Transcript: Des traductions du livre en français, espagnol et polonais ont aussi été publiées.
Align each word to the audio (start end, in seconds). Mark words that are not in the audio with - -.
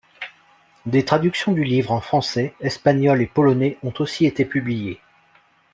Des 0.87 1.05
traductions 1.05 1.51
du 1.53 1.63
livre 1.63 1.91
en 1.91 2.01
français, 2.01 2.55
espagnol 2.59 3.21
et 3.21 3.27
polonais 3.27 3.77
ont 3.83 3.93
aussi 3.99 4.25
été 4.25 4.45
publiées. 4.45 4.99